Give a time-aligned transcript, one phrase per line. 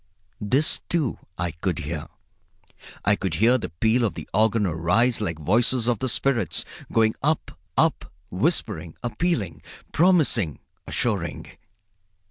[0.39, 2.07] This, too, I could hear.
[3.05, 7.13] I could hear the peal of the organ arise like voices of the spirits, going
[7.21, 9.61] up, up, whispering, appealing,
[9.91, 11.51] promising, assuring.